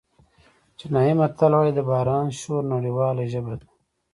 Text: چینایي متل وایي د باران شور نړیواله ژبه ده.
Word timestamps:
چینایي 0.77 1.13
متل 1.19 1.51
وایي 1.55 1.71
د 1.75 1.79
باران 1.89 2.27
شور 2.39 2.63
نړیواله 2.73 3.23
ژبه 3.33 3.53
ده. 3.59 3.67